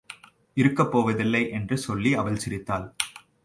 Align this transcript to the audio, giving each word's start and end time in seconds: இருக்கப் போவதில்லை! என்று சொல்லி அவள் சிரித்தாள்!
இருக்கப் 0.57 0.91
போவதில்லை! 0.91 1.49
என்று 1.49 1.77
சொல்லி 1.77 2.13
அவள் 2.13 2.37
சிரித்தாள்! 2.37 2.87